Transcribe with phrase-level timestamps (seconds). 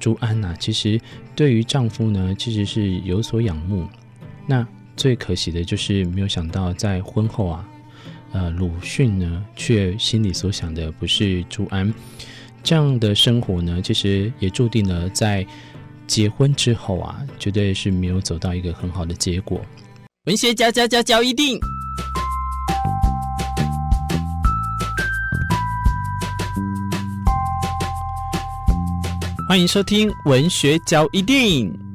[0.00, 1.00] 朱安呐，其实
[1.36, 3.86] 对于丈夫呢，其实是有所仰慕。
[4.46, 7.68] 那最可惜的就是没有想到，在婚后啊，
[8.32, 11.94] 呃，鲁迅呢，却心里所想的不是朱安。
[12.62, 15.46] 这样的生活呢，其实也注定了在
[16.06, 19.60] 结婚之后啊，绝对是没有走到一个很好的结果。
[20.24, 21.58] 文学家家家教一定，
[29.50, 31.89] 欢迎收听文学交易电影。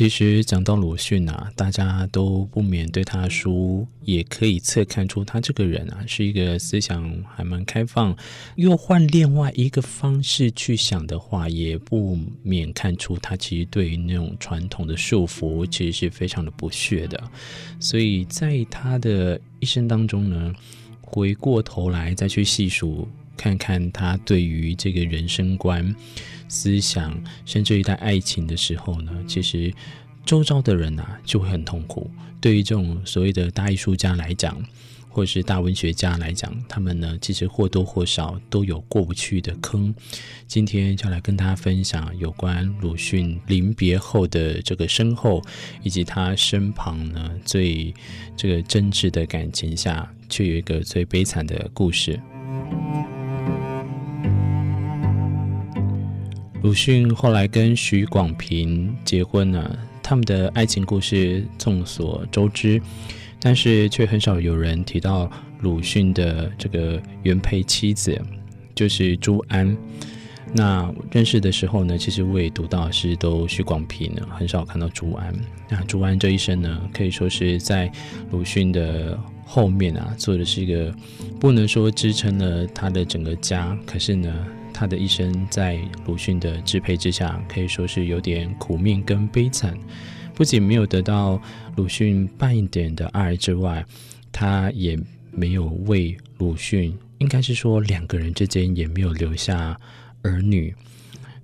[0.00, 8.16] 其实讲到鲁迅啊，大家都不免对他的书也可以侧看出他这个人啊，是一个思想还蛮开放。
[8.56, 17.22] 又换另外一个方式去想的话，也不免看出他其实对于那种传统的束缚，其实是非常的不屑的。
[17.78, 20.54] 所以在他的一生当中呢，
[21.02, 25.94] 回过头来再去细数，看看他对于这个人生观。
[26.48, 29.72] 思想，甚至于在爱情的时候呢，其实
[30.26, 32.10] 周遭的人啊就会很痛苦。
[32.40, 34.60] 对于这种所谓的大艺术家来讲，
[35.08, 39.94] 或是大文学家来讲，他们呢其实或多或少都有过不去的坑。
[40.48, 45.40] 今天就来跟大家分享有关鲁迅临别后的这个身后，
[45.84, 47.94] 以及他身旁呢最
[48.36, 52.18] 这个真挚的感情下，却有一个最悲惨的故事。
[56.62, 62.80] 鲁迅后来跟许广平结婚了，他们的爱情故事众所周知，
[63.40, 65.30] 但是却很少有人提到
[65.60, 68.20] 鲁迅的这个原配妻子，
[68.74, 69.74] 就是朱安。
[70.52, 75.34] 那认识的时候呢，其实我也读到是都许广平呢，很少看到朱安。
[75.66, 77.90] 那朱安这一生呢，可以说是在
[78.30, 80.94] 鲁迅的后面啊，做的是一个
[81.40, 84.30] 不能说支撑了他的整个家，可是呢。
[84.80, 89.78] 他的一生在鲁迅的支配之下，可以说是有点苦命跟悲惨。
[90.34, 91.38] 不仅没有得到
[91.76, 93.84] 鲁迅半一点的爱之外，
[94.32, 94.98] 他也
[95.32, 99.78] 没有为鲁迅，应该是说两个人之间也没有留下
[100.22, 100.74] 儿女。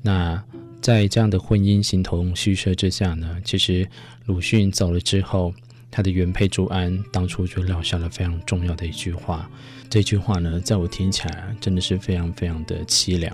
[0.00, 0.40] 那
[0.80, 3.84] 在这样的婚姻形同虚设之下呢，其实
[4.26, 5.52] 鲁迅走了之后，
[5.96, 9.48] 他的原配朱安当初就撂下了非常重要的一句话。
[9.88, 13.32] 这句话呢，在我听起来真的是非常非常的凄凉。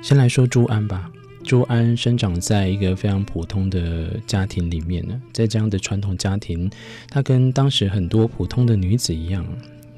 [0.00, 1.10] 先来说朱安吧，
[1.44, 6.70] 朱安生长在一个非常普通的家庭里面呢，在这样的传统家庭，
[7.10, 9.46] 她跟当时很多普通的女子一样。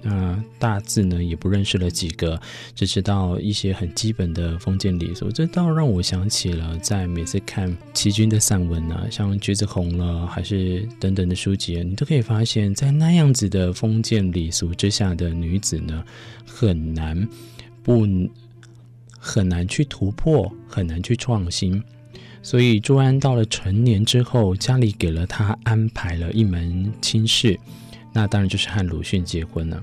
[0.03, 2.41] 那大字呢也不认识了几个，
[2.75, 5.31] 只知道一些很基本的封建礼俗。
[5.31, 16.05] 这倒让我想起了在每次看琦君的散文啊，像《橘子红了》还是等等的书籍，你都可以发现，在那样子的封建礼俗之下的女子呢，
[16.47, 17.29] 很难
[17.83, 18.07] 不
[19.19, 21.83] 很难去突破，很难去创新。
[22.43, 27.61] 所以朱安到了成年之后，家里给了她安排了一门亲事。
[28.13, 29.83] 那当然就是和鲁迅结婚了。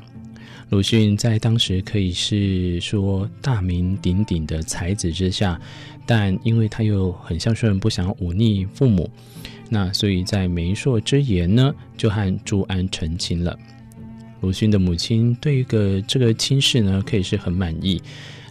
[0.69, 5.59] 鲁迅在当时可以是说大名鼎鼎的才子之下，
[6.05, 9.09] 但因为他又很孝顺，不想忤逆父母，
[9.69, 13.57] 那所以在媒妁之言呢，就和朱安成亲了。
[14.41, 18.01] 鲁迅的母亲对一个这个亲事呢，可以是很满意。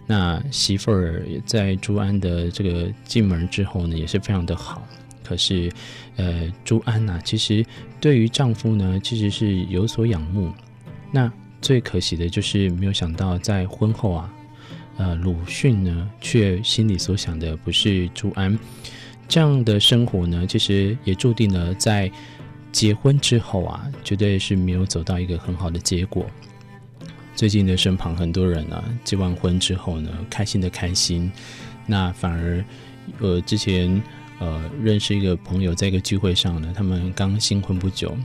[0.07, 4.81] 那媳妇儿在朱安的这个进门之后呢，也是非常的好。
[5.27, 5.69] 可是，
[6.15, 7.65] 呃，朱安呐，其实
[7.99, 10.53] 对于丈夫呢，其实是有所仰慕。
[11.11, 11.29] 那
[11.61, 14.33] 最可惜的就是没有想到，在婚后啊，
[14.95, 18.57] 呃，鲁迅呢，却心里所想的不是朱安。
[19.27, 22.09] 这样的生活呢，其实也注定了在
[22.71, 26.25] 结婚之后啊，绝对是没有走到一个很好的结果。
[27.35, 31.29] 最近的身旁很多人啊，结完婚之后呢，开心的开心，
[31.85, 32.63] 那反而，
[33.19, 34.01] 呃，之前。
[34.39, 38.15] 呃，认识一个朋友，在一个聚会上呢，他们刚新婚不久，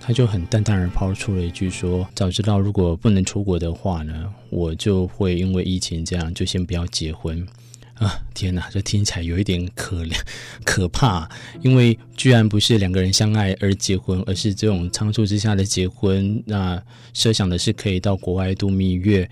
[0.00, 7.46] 他就很淡淡而抛出了一句说：“早知道如果不能出国的话呢，我就会因为疫情这样就先不要结婚。”
[7.98, 10.14] 啊，天哪，这听起来有一点可怜
[10.64, 11.26] 可怕，
[11.62, 16.42] 因为居然不是两个人相爱而结婚，而是这种仓促之下的结婚。
[16.44, 16.80] 那
[17.14, 19.28] 设想的是可以到国外度蜜月，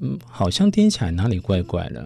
[0.00, 2.04] 嗯，好像听起来哪里怪怪的。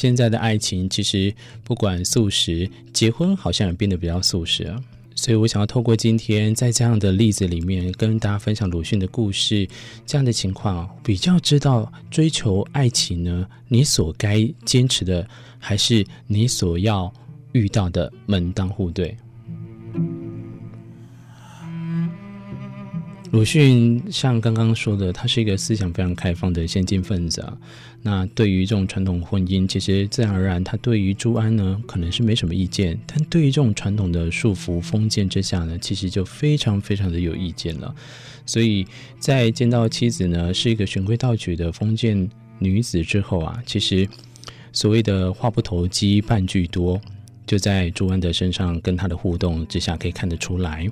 [0.00, 1.30] 现在的爱情其实
[1.62, 4.82] 不管素食，结婚好像也变得比较素食啊。
[5.14, 9.68] 所以我想要透过今天在这样的例子里面跟大家分享鲁迅的故事，
[10.06, 17.12] 这样的情况比较知道追求爱情呢，你所该坚持的，还是你所要
[17.52, 19.14] 遇到的门当户对。
[23.30, 27.56] 鲁迅像刚刚说的，他是一个思想非常开放的先进分子啊。
[28.02, 37.94] 那对于这种传统婚姻，其实自然而然，他对于朱安呢，可能是没什么意见；但对于这种传统的束缚封建之下呢，其实就非常非常的有意见了。
[38.44, 38.84] 所以
[39.20, 42.28] 在见到妻子呢，是一个循规蹈矩的封建
[42.58, 44.08] 女子之后啊，其实
[44.72, 47.00] 所谓的话不投机半句多。
[47.50, 50.88] 就在朱安的身上跟他的互动之下，可以看得出来，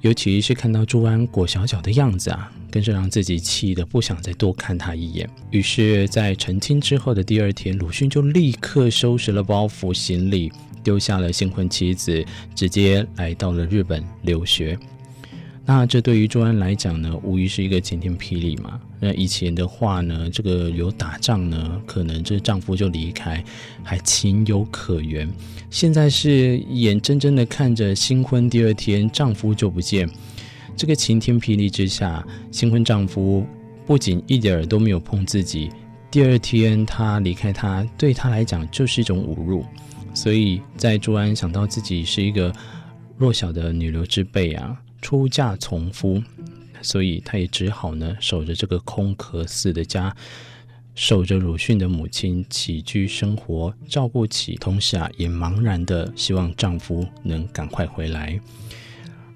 [0.00, 5.30] 尤其是看到朱安裹小脚的样子啊，更是让自己气得不想再多看他一眼。
[5.52, 10.50] 于是，在成亲之后的第二天，鲁迅就立刻收拾了包袱行李，
[10.82, 12.24] 丢下了新婚妻子，
[12.56, 14.76] 直接来到了日本留学。
[15.66, 18.80] 那这对于朱安来讲呢，无疑是一个晴天霹雳嘛。
[18.98, 23.42] 那以前的话呢，这个有打仗呢，可能这丈夫就离开，
[23.84, 25.30] 还情有可原。
[25.70, 30.10] 现在是眼睁睁的看着新婚第二天丈夫就不见，
[30.76, 33.46] 这个晴天霹雳之下，新婚丈夫
[33.86, 35.70] 不仅一点儿都没有碰自己，
[36.10, 39.64] 第二天他离开他，对他来讲就是一种侮辱。
[40.14, 42.52] 所以在朱安想到自己是一个
[43.16, 44.76] 弱小的女流之辈啊。
[45.00, 46.22] 出嫁从夫，
[46.82, 50.14] 所以他也只好呢守着这个空壳似的家，
[50.94, 58.38] 守着鲁迅的母亲起居生活，照顾起，同时啊也茫然的希望丈夫能赶快回来。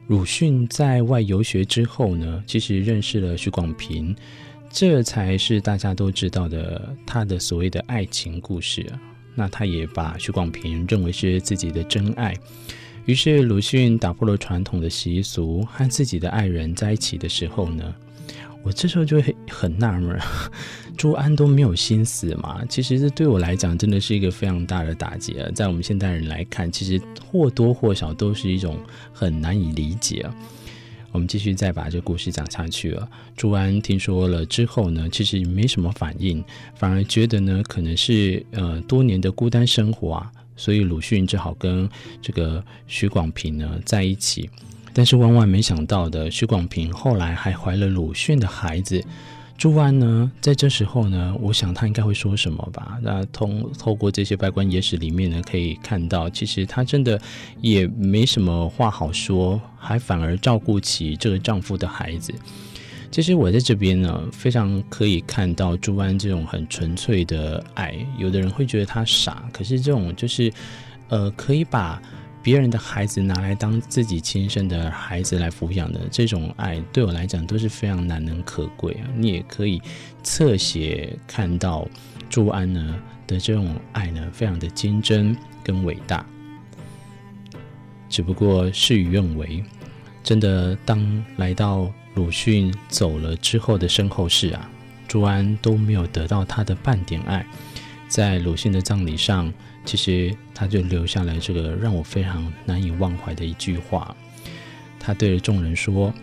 [0.08, 4.14] 鲁迅在外游学之后呢，其实认识了许广平，
[4.68, 8.84] 这才是大家都知道的他的所谓的爱情故事。
[9.34, 12.36] 那他也把许广平认为是自己的真爱。
[13.06, 17.94] 于是鲁迅打破了传统的习俗，和自己的爱人在一起的时候呢，
[18.62, 20.18] 我这时候就会很纳闷，
[20.96, 22.64] 朱安都没有心思嘛？
[22.66, 25.50] 其实这对我来讲真的是一个非常大的打击啊！
[25.54, 26.98] 在我们现代人来看，其实
[27.30, 28.78] 或多或少都是一种
[29.12, 30.26] 很难以理解。
[31.12, 33.06] 我们继续再把这故事讲下去了。
[33.36, 36.42] 朱安听说了之后呢，其实没什么反应，
[36.74, 40.32] 反而觉得呢，可能是呃多年的孤单生活啊。
[40.56, 41.88] 所以鲁迅只好跟
[42.22, 44.48] 这个许广平呢在一起，
[44.92, 49.04] 但是万万没想到的，许广平后来还怀了鲁迅的孩子。
[49.56, 52.98] 朱安呢，在这时候呢，我想他应该会说什么吧？
[53.00, 57.20] 那通透过这些稗官野史里面呢，可以看到，其实他真的
[57.60, 62.34] 也没什么话好说，还反而照顾起这个丈夫的孩子。
[63.14, 67.94] 其实我在这边呢，非常可以看到朱安这种很纯粹的爱。
[68.18, 70.52] 有的人会觉得他傻，可是这种就是，
[71.10, 72.02] 呃，可以把
[72.42, 79.06] 别人的孩子拿来当自己亲生的孩子来抚养的这种爱，对我来讲都是非常难能可贵啊。
[79.14, 79.80] 你也可以
[80.24, 81.86] 侧写看到
[82.28, 86.26] 朱安呢的这种爱呢，非常的坚贞跟伟大。
[88.08, 89.62] 只不过事与愿违，
[90.24, 91.88] 真的当来到。
[92.14, 94.70] 鲁迅走了之后的身后事啊，
[95.08, 97.44] 朱安都没有得到他的半点爱。
[98.08, 99.52] 在鲁迅的葬礼上，
[99.84, 104.14] 其实他就留下了这个让我非常难以忘怀的一句话。
[105.00, 106.14] 他对着众人说：“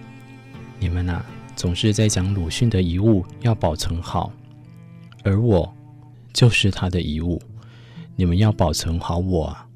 [0.79, 4.31] 你们呐、啊，总是在讲鲁迅的遗物要保存好，
[5.23, 5.71] 而我
[6.31, 7.41] 就是他的遗物，
[8.15, 9.67] 你们要保存好我啊！”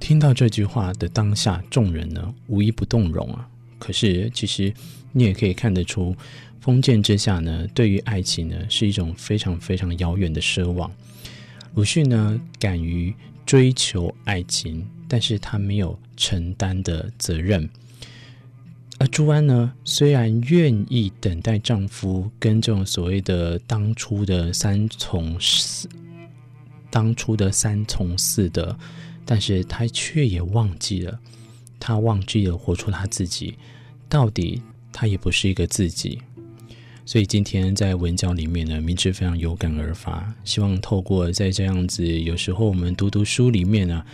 [0.00, 3.46] 听到这句话的当下，众人呢无一不动容啊。
[3.82, 4.72] 可是其实。
[5.14, 6.16] 你也可以看得出，
[6.58, 10.90] 封建之下呢，对于爱情呢，是一种非常非常遥远的奢望。
[11.74, 17.68] 鲁迅呢，敢于追求爱情，但是他没有承担的责任。
[18.98, 25.86] 而朱安呢，虽然愿意等待丈夫跟这种所谓的当初的三从四，
[26.88, 28.74] 当初的三从四德，
[29.26, 31.20] 但是他却也忘记了，
[31.82, 33.58] 他忘记了活出他自己，
[34.08, 34.62] 到底。
[34.94, 36.20] 他也不是一个自己，
[37.06, 44.04] 所以今天在文教里面呢，明智非常有感而发，希望透过在这样子，有时候我们读读书里面呢，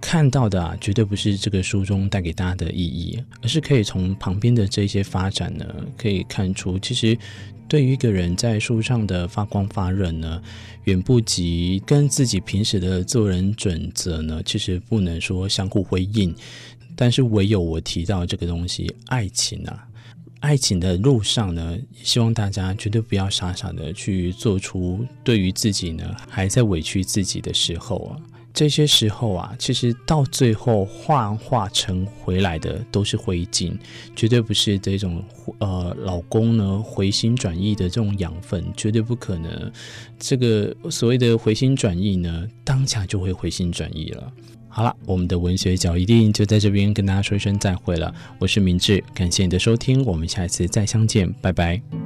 [0.00, 5.64] 看到的啊，绝对不是这个书中带给大家的意义，而是可以从旁边的这些发展呢，
[5.96, 7.16] 可以看出，其实
[7.68, 10.42] 对于一个人在书上的发光发热呢，
[10.86, 16.34] 远不及跟自己平时的做人准则呢，其实不能说相互辉映，
[16.96, 19.86] 但是唯有我提到这个东西，爱情啊。
[20.40, 28.12] 爱情的路上呢，希望大家绝对不要傻傻的去做出对于自己呢还在委屈自己的时候啊，
[28.56, 33.76] 这些时候啊，其实到最后化化成回来的都是灰烬，
[34.16, 35.22] 绝对不是这种
[35.58, 39.70] 呃老公呢回心转意的这种养分，绝对不可能。
[40.18, 44.32] 这个所谓的回心转意呢，当下就会回心转意了。
[44.68, 48.14] 好了，我们的文学角一定就在这边跟大家说一声再会了。
[48.38, 52.05] 我是明智，感谢你的收听，我们下一次再相见，拜拜。